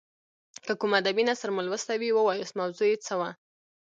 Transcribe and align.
که 0.65 0.71
کوم 0.79 0.91
ادبي 0.99 1.23
نثر 1.29 1.49
مو 1.55 1.61
لوستی 1.65 1.97
وي 2.01 2.09
ووایاست 2.13 2.53
موضوع 2.59 2.87
یې 2.91 2.97
څه 3.05 3.13
وه. 3.19 3.29